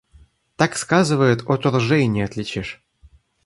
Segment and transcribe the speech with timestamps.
[0.55, 2.83] Так сказывает, ото ржей не отличишь.